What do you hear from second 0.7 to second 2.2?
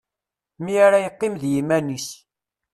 ara yeqqim d yiman-is.